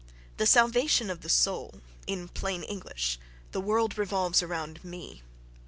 The 0.37 0.47
"salvation 0.47 1.11
of 1.11 1.21
the 1.21 1.29
soul"—in 1.29 2.29
plain 2.29 2.63
English: 2.63 3.19
"the 3.51 3.61
world 3.61 3.99
revolves 3.99 4.41
around 4.41 4.83
me."... 4.83 5.21